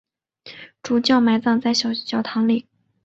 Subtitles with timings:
[0.81, 1.89] 主教埋葬在小
[2.23, 2.65] 堂里。